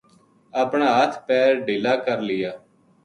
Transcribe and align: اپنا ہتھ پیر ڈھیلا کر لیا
اپنا 0.61 0.87
ہتھ 0.97 1.15
پیر 1.27 1.51
ڈھیلا 1.65 1.93
کر 2.05 2.17
لیا 2.29 2.51